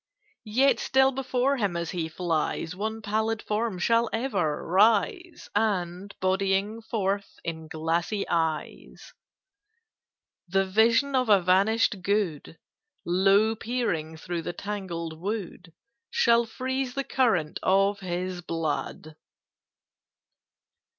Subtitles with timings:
[0.49, 6.81] "Yet still before him as he flies One pallid form shall ever rise, And, bodying
[6.81, 9.13] forth in glassy eyes
[10.47, 12.57] "The vision of a vanished good,
[13.05, 15.71] Low peering through the tangled wood,
[16.09, 19.15] Shall freeze the current of his blood."